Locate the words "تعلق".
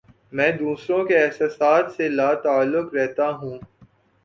2.43-2.93